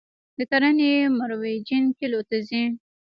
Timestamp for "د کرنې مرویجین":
0.37-1.83